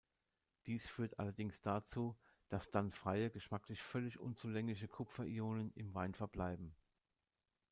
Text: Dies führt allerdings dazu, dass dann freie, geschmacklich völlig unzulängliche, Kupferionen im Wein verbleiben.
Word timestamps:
Dies 0.65 0.89
führt 0.89 1.19
allerdings 1.19 1.61
dazu, 1.61 2.17
dass 2.49 2.71
dann 2.71 2.89
freie, 2.89 3.29
geschmacklich 3.29 3.83
völlig 3.83 4.17
unzulängliche, 4.17 4.87
Kupferionen 4.87 5.71
im 5.75 5.93
Wein 5.93 6.15
verbleiben. 6.15 6.75